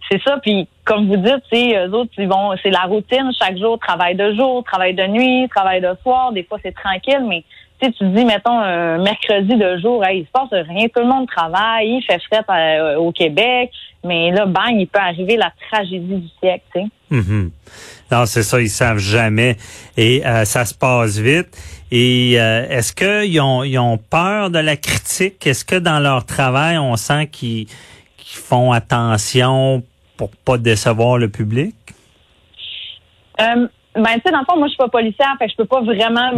c'est 0.09 0.21
ça. 0.23 0.37
Puis, 0.41 0.67
comme 0.83 1.07
vous 1.07 1.17
dites, 1.17 1.43
eux 1.53 1.93
autres, 1.93 2.11
ils 2.17 2.27
vont, 2.27 2.53
c'est 2.61 2.69
la 2.69 2.83
routine. 2.83 3.31
Chaque 3.39 3.57
jour, 3.57 3.79
travail 3.79 4.15
de 4.15 4.33
jour, 4.33 4.63
travail 4.63 4.93
de 4.93 5.07
nuit, 5.07 5.47
travail 5.49 5.81
de 5.81 5.95
soir. 6.03 6.31
Des 6.31 6.43
fois, 6.43 6.57
c'est 6.63 6.75
tranquille, 6.75 7.25
mais 7.27 7.43
tu 7.81 7.91
tu 7.93 8.05
dis, 8.09 8.25
mettons, 8.25 8.59
un 8.59 8.97
mercredi 8.99 9.55
de 9.55 9.77
jour, 9.77 10.03
il 10.09 10.25
se 10.25 10.31
passe 10.31 10.49
rien, 10.51 10.87
tout 10.87 11.01
le 11.01 11.07
monde 11.07 11.27
travaille, 11.27 11.97
il 11.97 12.03
fait 12.03 12.21
fret 12.29 12.43
euh, 12.49 12.95
au 12.97 13.11
Québec, 13.11 13.71
mais 14.03 14.31
là, 14.31 14.45
bang, 14.45 14.75
il 14.77 14.87
peut 14.87 14.99
arriver 14.99 15.35
la 15.35 15.51
tragédie 15.69 16.15
du 16.15 16.27
siècle, 16.39 16.63
tu 16.73 16.81
sais. 16.81 16.87
Mm-hmm. 17.11 17.49
Non, 18.11 18.25
c'est 18.25 18.43
ça, 18.43 18.61
ils 18.61 18.69
savent 18.69 18.99
jamais. 18.99 19.57
Et 19.97 20.25
euh, 20.25 20.45
ça 20.45 20.65
se 20.65 20.73
passe 20.73 21.17
vite. 21.17 21.57
Et 21.91 22.35
euh, 22.39 22.67
est-ce 22.69 22.93
qu'ils 22.93 23.39
ont, 23.41 23.63
ils 23.63 23.77
ont 23.77 23.97
peur 23.97 24.49
de 24.49 24.59
la 24.59 24.77
critique? 24.77 25.45
Est-ce 25.45 25.65
que 25.65 25.75
dans 25.75 25.99
leur 25.99 26.25
travail, 26.25 26.77
on 26.77 26.95
sent 26.95 27.27
qu'ils 27.27 27.67
font 28.17 28.71
attention 28.71 29.83
pour 30.17 30.29
pas 30.45 30.57
décevoir 30.57 31.17
le 31.17 31.29
public? 31.29 31.75
Euh, 33.41 33.67
ben, 33.95 34.13
tu 34.15 34.21
sais, 34.25 34.31
dans 34.31 34.39
le 34.39 34.45
fond, 34.45 34.57
moi, 34.57 34.67
je 34.67 34.73
suis 34.73 34.77
pas 34.77 34.87
policière, 34.89 35.35
fait 35.39 35.45
que 35.45 35.51
je 35.51 35.57
peux 35.57 35.65
pas 35.65 35.81
vraiment 35.81 36.31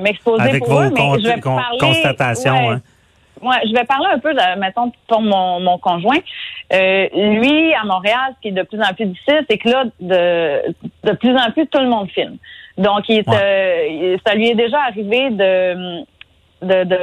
m'exposer 0.00 0.58
pour 0.58 0.80
eux, 0.80 0.90
mais 0.90 1.20
je 1.20 1.28
vais 1.28 1.40
parler... 1.40 1.78
constatations, 1.78 2.70
hein. 2.70 2.80
Moi, 3.42 3.54
je 3.66 3.72
vais 3.74 3.84
parler 3.84 4.06
un 4.14 4.18
peu, 4.18 4.32
de, 4.32 4.58
mettons, 4.58 4.90
pour 5.08 5.20
mon, 5.20 5.60
mon 5.60 5.76
conjoint. 5.76 6.18
Euh, 6.72 7.08
lui, 7.12 7.74
à 7.74 7.84
Montréal, 7.84 8.34
ce 8.34 8.40
qui 8.40 8.48
est 8.48 8.52
de 8.52 8.62
plus 8.62 8.80
en 8.80 8.94
plus 8.94 9.04
difficile, 9.06 9.44
c'est 9.48 9.58
que 9.58 9.68
là, 9.68 9.84
de, 10.00 10.74
de 11.04 11.12
plus 11.16 11.36
en 11.36 11.50
plus, 11.52 11.66
tout 11.66 11.80
le 11.80 11.88
monde 11.88 12.10
filme. 12.10 12.38
Donc, 12.78 13.08
il 13.10 13.22
euh, 13.28 14.16
ça 14.26 14.34
lui 14.34 14.48
est 14.48 14.54
déjà 14.54 14.78
arrivé 14.80 15.30
de 15.30 16.04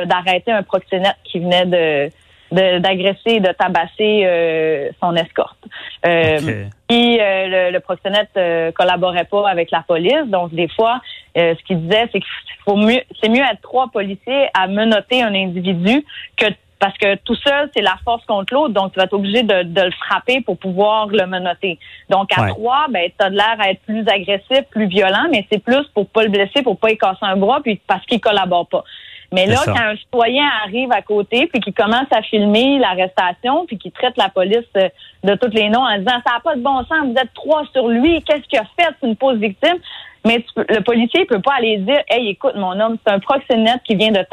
d'arrêter 0.06 0.52
un 0.52 0.64
proxénète 0.64 1.18
qui 1.24 1.40
venait 1.40 1.68
de 1.68 2.12
d'agresser, 2.52 3.40
de, 3.40 3.52
tabasser 3.52 4.24
euh, 4.26 4.90
son 5.00 5.16
escorte. 5.16 5.58
Euh, 6.06 6.66
Puis 6.88 7.20
euh, 7.20 7.72
le, 7.72 7.80
proxénète 7.80 8.30
euh, 8.38 8.72
collaborait 8.72 9.26
pas 9.26 9.50
avec 9.50 9.72
la 9.72 9.84
police, 9.88 10.28
donc 10.28 10.54
des 10.54 10.68
fois, 10.68 11.02
ce 11.36 11.62
qu'il 11.66 11.82
disait, 11.82 12.10
c'est 12.12 12.20
qu'il 12.20 12.64
faut 12.66 12.76
mieux, 12.76 13.02
c'est 13.22 13.30
mieux 13.30 13.42
être 13.44 13.62
trois 13.62 13.88
policiers 13.88 14.48
à 14.54 14.68
menotter 14.68 15.24
un 15.24 15.34
individu 15.34 16.06
que 16.38 16.46
parce 16.80 16.98
que 16.98 17.16
tout 17.16 17.36
seul, 17.36 17.70
c'est 17.74 17.82
la 17.82 17.96
force 18.04 18.26
contre 18.26 18.54
l'autre, 18.54 18.74
donc 18.74 18.92
tu 18.92 19.00
vas 19.00 19.06
être 19.06 19.14
obligé 19.14 19.44
de, 19.44 19.64
de, 19.64 19.82
le 19.84 19.92
frapper 19.92 20.42
pour 20.42 20.58
pouvoir 20.58 21.08
le 21.08 21.26
menotter. 21.26 21.80
Donc 22.10 22.30
à 22.38 22.48
trois, 22.50 22.88
ben 22.90 23.10
as 23.20 23.30
de 23.30 23.36
l'air 23.38 23.56
à 23.60 23.70
être 23.70 23.82
plus 23.84 24.06
agressif, 24.06 24.66
plus 24.70 24.88
violent, 24.88 25.28
mais 25.32 25.48
c'est 25.50 25.64
plus 25.64 25.88
pour 25.94 26.10
pas 26.10 26.24
le 26.24 26.30
blesser, 26.30 26.62
pour 26.62 26.78
pas 26.78 26.92
y 26.92 26.98
casser 26.98 27.20
un 27.22 27.38
bras, 27.38 27.62
puis 27.64 27.80
parce 27.88 28.06
qu'il 28.06 28.20
collabore 28.20 28.68
pas. 28.68 28.84
Mais 29.34 29.48
là, 29.48 29.58
quand 29.66 29.76
un 29.76 29.96
citoyen 29.96 30.46
arrive 30.64 30.92
à 30.92 31.02
côté 31.02 31.48
puis 31.48 31.60
qui 31.60 31.74
commence 31.74 32.06
à 32.12 32.22
filmer 32.22 32.78
l'arrestation 32.78 33.66
puis 33.66 33.80
qui 33.80 33.92
traite 33.92 34.16
la 34.16 34.30
police 34.30 34.60
euh, 34.78 34.90
de 35.24 35.34
tous 35.36 35.50
les 35.50 35.70
noms 35.70 35.82
en 35.82 35.98
disant 35.98 36.22
ça 36.26 36.34
n'a 36.34 36.40
pas 36.44 36.56
de 36.56 36.62
bon 36.62 36.84
sens, 36.84 37.06
vous 37.06 37.16
êtes 37.20 37.34
trois 37.34 37.64
sur 37.74 37.88
lui, 37.88 38.22
qu'est-ce 38.22 38.48
qu'il 38.48 38.60
a 38.60 38.66
fait, 38.78 38.94
c'est 39.02 39.08
une 39.08 39.16
pause 39.16 39.40
victime. 39.40 39.78
Mais 40.24 40.46
le 40.56 40.82
policier 40.82 41.26
peut 41.26 41.42
pas 41.42 41.56
aller 41.58 41.78
dire 41.80 42.02
Hey, 42.08 42.30
écoute, 42.30 42.56
mon 42.56 42.80
homme, 42.80 42.98
c'est 43.04 43.12
un 43.12 43.20
proxénète 43.20 43.82
qui 43.84 43.96
vient 43.96 44.12
de 44.12 44.24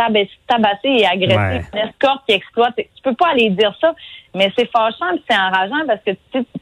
tabasser, 0.46 0.78
et 0.84 1.06
agresser 1.06 1.66
une 1.72 1.78
escorte 1.78 2.22
qui 2.28 2.34
exploite. 2.34 2.74
Tu 2.76 3.02
peux 3.02 3.14
pas 3.14 3.30
aller 3.30 3.48
dire 3.50 3.74
ça. 3.80 3.94
Mais 4.34 4.52
c'est 4.56 4.70
fâchant 4.70 5.16
c'est 5.28 5.36
enrageant 5.36 5.86
parce 5.86 6.00
que 6.06 6.12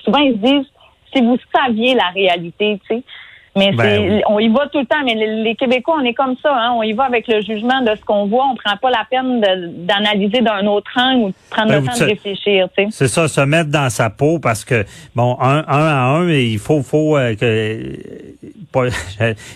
souvent 0.02 0.20
ils 0.20 0.34
se 0.34 0.38
disent 0.38 0.66
si 1.12 1.22
vous 1.22 1.36
saviez 1.54 1.94
la 1.94 2.08
réalité, 2.14 2.80
tu 2.88 2.96
sais. 2.96 3.02
Mais 3.56 3.72
ben 3.72 4.22
on 4.28 4.38
y 4.38 4.48
va 4.48 4.66
tout 4.68 4.80
le 4.80 4.86
temps. 4.86 5.02
Mais 5.04 5.14
les, 5.14 5.54
Québécois, 5.54 5.96
on 6.00 6.04
est 6.04 6.14
comme 6.14 6.36
ça. 6.42 6.54
Hein? 6.54 6.72
On 6.76 6.82
y 6.82 6.92
va 6.92 7.04
avec 7.04 7.26
le 7.28 7.40
jugement 7.40 7.82
de 7.82 7.94
ce 7.96 8.04
qu'on 8.04 8.26
voit. 8.26 8.46
On 8.52 8.56
prend 8.56 8.76
pas 8.76 8.90
la 8.90 9.06
peine 9.10 9.40
d'analyser 9.86 10.40
d'un 10.40 10.66
autre 10.66 10.90
angle 10.96 11.24
ou 11.24 11.28
de 11.28 11.34
prendre 11.50 11.68
ben 11.70 11.80
le 11.80 11.86
temps 11.86 11.98
de 11.98 12.04
réfléchir. 12.04 12.68
C'est 12.90 13.08
ça, 13.08 13.28
se 13.28 13.40
mettre 13.40 13.70
dans 13.70 13.90
sa 13.90 14.10
peau 14.10 14.38
parce 14.38 14.64
que 14.64 14.84
bon, 15.14 15.36
un, 15.40 15.64
à 15.66 15.76
un, 15.76 16.28
il 16.30 16.58
faut, 16.58 16.82
faut 16.82 17.16
euh, 17.16 17.34
que 17.34 17.98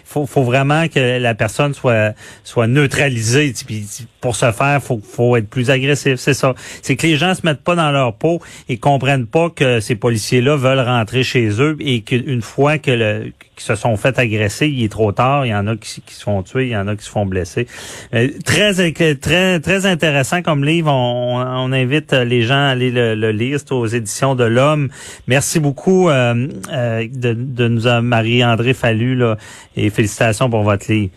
faut, 0.04 0.26
faut 0.26 0.42
vraiment 0.42 0.88
que 0.88 1.18
la 1.18 1.34
personne 1.34 1.74
soit 1.74 2.14
soit 2.44 2.66
neutralisée. 2.66 3.52
Puis 3.66 3.86
pour 4.22 4.36
ce 4.36 4.52
faire, 4.52 4.80
faut 4.82 5.00
faut 5.02 5.36
être 5.36 5.50
plus 5.50 5.68
agressif. 5.68 6.14
C'est 6.16 6.32
ça. 6.32 6.54
C'est 6.80 6.96
que 6.96 7.06
les 7.06 7.16
gens 7.16 7.34
se 7.34 7.44
mettent 7.44 7.62
pas 7.62 7.74
dans 7.74 7.90
leur 7.90 8.14
peau 8.14 8.40
et 8.70 8.78
comprennent 8.78 9.26
pas 9.26 9.50
que 9.50 9.80
ces 9.80 9.96
policiers-là 9.96 10.56
veulent 10.56 10.80
rentrer 10.80 11.24
chez 11.24 11.60
eux 11.60 11.76
et 11.80 12.00
qu'une 12.00 12.40
fois 12.40 12.78
que 12.78 12.92
le 12.92 13.32
qui 13.56 13.64
se 13.64 13.74
sont 13.74 13.96
fait 13.96 14.18
agresser, 14.18 14.68
il 14.68 14.84
est 14.84 14.90
trop 14.90 15.12
tard. 15.12 15.44
Il 15.44 15.50
y 15.50 15.54
en 15.54 15.66
a 15.66 15.76
qui, 15.76 16.00
qui 16.00 16.14
se 16.14 16.22
font 16.22 16.42
tuer, 16.42 16.66
il 16.66 16.70
y 16.70 16.76
en 16.76 16.88
a 16.88 16.96
qui 16.96 17.04
se 17.04 17.10
font 17.10 17.26
blesser. 17.26 17.66
Euh, 18.14 18.28
très 18.46 18.72
très 19.16 19.60
très 19.60 19.86
intéressant 19.86 20.40
comme 20.40 20.64
livre. 20.64 20.90
On, 20.90 21.42
on 21.42 21.72
invite 21.72 22.12
les 22.12 22.42
gens 22.42 22.54
à 22.54 22.68
aller 22.68 22.90
le, 22.90 23.32
lire. 23.32 23.58
C'est 23.58 23.72
aux 23.72 23.86
éditions 23.86 24.34
de 24.36 24.44
l'Homme. 24.44 24.88
Merci 25.26 25.58
beaucoup 25.58 26.08
euh, 26.08 26.46
euh, 26.72 27.06
de, 27.12 27.34
de 27.34 27.68
nous 27.68 27.82
Marie-André 28.02 28.72
Fallu 28.72 29.16
là, 29.16 29.36
et 29.76 29.90
félicitations 29.90 30.48
pour 30.48 30.62
votre 30.62 30.90
livre. 30.90 31.10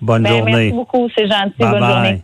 Bonne 0.00 0.22
ben, 0.22 0.30
journée. 0.30 0.52
Merci 0.52 0.72
beaucoup, 0.72 1.08
c'est 1.16 1.26
gentil. 1.26 1.54
Bonne 1.58 1.84
journée. 1.84 2.16